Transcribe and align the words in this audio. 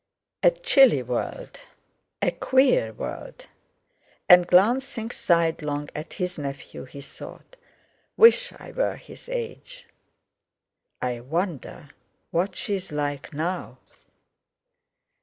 A 0.41 0.49
chilly 0.49 1.03
world! 1.03 1.59
A 2.23 2.31
queer 2.31 2.91
world! 2.91 3.45
And 4.27 4.47
glancing 4.47 5.11
sidelong 5.11 5.89
at 5.93 6.13
his 6.13 6.39
nephew, 6.39 6.85
he 6.85 7.01
thought: 7.01 7.55
"Wish 8.17 8.51
I 8.53 8.71
were 8.71 8.95
his 8.95 9.29
age! 9.29 9.85
I 11.03 11.19
wonder 11.19 11.91
what 12.31 12.55
she's 12.55 12.91
like 12.91 13.31
now!" 13.31 13.77